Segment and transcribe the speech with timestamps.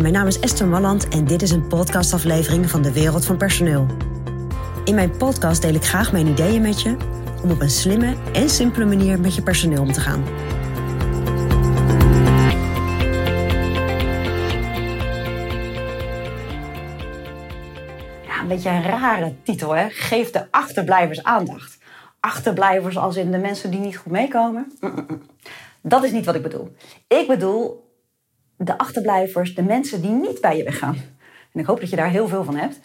[0.00, 3.86] Mijn naam is Esther Malland en dit is een podcastaflevering van de Wereld van Personeel.
[4.84, 6.96] In mijn podcast deel ik graag mijn ideeën met je
[7.42, 10.24] om op een slimme en simpele manier met je personeel om te gaan.
[18.26, 19.88] Ja, een beetje een rare titel, hè?
[19.88, 21.78] Geef de achterblijvers aandacht.
[22.20, 24.72] Achterblijvers als in de mensen die niet goed meekomen.
[25.80, 26.76] Dat is niet wat ik bedoel.
[27.06, 27.85] Ik bedoel
[28.56, 30.96] de achterblijvers, de mensen die niet bij je weggaan.
[31.52, 32.78] En ik hoop dat je daar heel veel van hebt.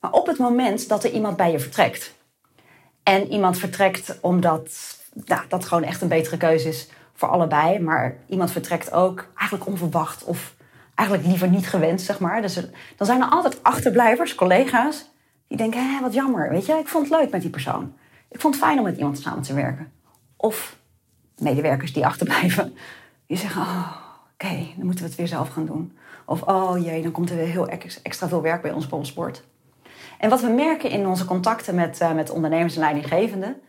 [0.00, 2.14] Maar op het moment dat er iemand bij je vertrekt.
[3.02, 7.78] En iemand vertrekt omdat nou, dat gewoon echt een betere keuze is voor allebei.
[7.78, 10.54] Maar iemand vertrekt ook eigenlijk onverwacht of
[10.94, 12.42] eigenlijk liever niet gewenst, zeg maar.
[12.42, 12.54] Dus
[12.96, 15.10] dan zijn er altijd achterblijvers, collega's,
[15.48, 16.72] die denken, hé, wat jammer, weet je.
[16.72, 17.94] Ik vond het leuk met die persoon.
[18.28, 19.92] Ik vond het fijn om met iemand samen te werken.
[20.36, 20.76] Of
[21.38, 22.76] medewerkers die achterblijven,
[23.26, 24.09] die zeggen, oh,
[24.44, 25.96] oké, dan moeten we het weer zelf gaan doen.
[26.26, 27.68] Of, oh jee, dan komt er weer heel
[28.02, 29.42] extra veel werk bij ons bij ons sport.
[30.18, 33.60] En wat we merken in onze contacten met, uh, met ondernemers en leidinggevenden,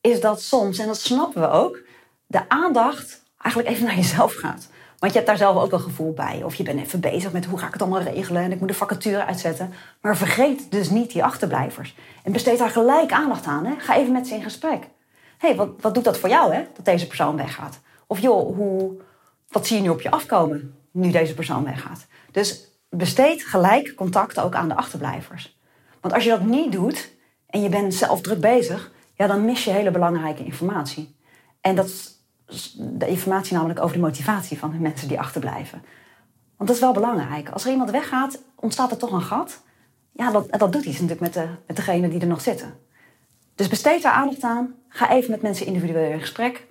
[0.00, 1.78] is dat soms, en dat snappen we ook,
[2.26, 4.68] de aandacht eigenlijk even naar jezelf gaat.
[4.98, 6.42] Want je hebt daar zelf ook een gevoel bij.
[6.44, 8.68] Of je bent even bezig met hoe ga ik het allemaal regelen en ik moet
[8.68, 9.72] de vacature uitzetten.
[10.00, 11.94] Maar vergeet dus niet die achterblijvers.
[12.22, 13.64] En besteed daar gelijk aandacht aan.
[13.64, 13.74] Hè?
[13.78, 14.88] Ga even met ze in gesprek.
[15.38, 17.80] Hey, wat, wat doet dat voor jou hè, dat deze persoon weggaat?
[18.06, 18.92] Of joh, hoe,
[19.50, 22.06] wat zie je nu op je afkomen nu deze persoon weggaat?
[22.30, 25.58] Dus besteed gelijk contact ook aan de achterblijvers.
[26.00, 27.10] Want als je dat niet doet
[27.46, 31.16] en je bent zelf druk bezig, ja, dan mis je hele belangrijke informatie.
[31.60, 32.20] En dat is
[32.78, 35.82] de informatie namelijk over de motivatie van de mensen die achterblijven.
[36.56, 37.50] Want dat is wel belangrijk.
[37.50, 39.62] Als er iemand weggaat, ontstaat er toch een gat.
[40.12, 42.74] Ja, dat, dat doet iets natuurlijk met, de, met degene die er nog zitten.
[43.54, 44.74] Dus besteed daar aandacht aan.
[44.88, 46.66] Ga even met mensen individueel in gesprek.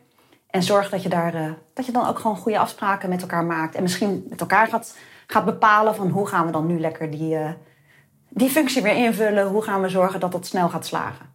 [0.49, 3.43] En zorg dat je, daar, uh, dat je dan ook gewoon goede afspraken met elkaar
[3.43, 3.75] maakt.
[3.75, 4.97] En misschien met elkaar gaat,
[5.27, 7.49] gaat bepalen van hoe gaan we dan nu lekker die, uh,
[8.29, 9.47] die functie weer invullen.
[9.47, 11.25] Hoe gaan we zorgen dat dat snel gaat slagen.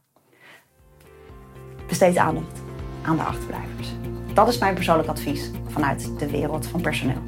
[1.88, 2.60] Besteed aandacht
[3.02, 3.88] aan de achterblijvers.
[4.34, 7.22] Dat is mijn persoonlijk advies vanuit de wereld van personeel.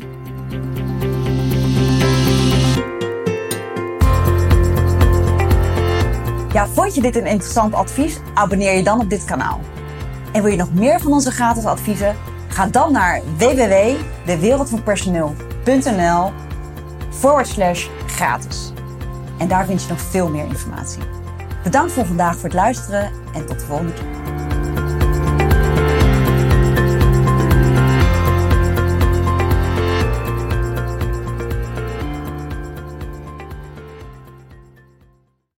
[6.53, 8.19] Ja, vond je dit een interessant advies?
[8.35, 9.61] Abonneer je dan op dit kanaal.
[10.37, 12.17] En wil je nog meer van onze gratis adviezen?
[12.49, 16.33] Ga dan naar www.dewereldvanpersoneel.nl
[17.11, 18.73] forward slash gratis.
[19.39, 21.03] En daar vind je nog veel meer informatie.
[21.63, 24.36] Bedankt voor vandaag voor het luisteren en tot de volgende keer.